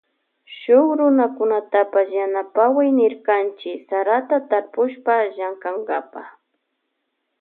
[0.57, 6.21] Shuk runakunatapash yanapaway nirkanchi sarata tarpushpa llankankapa.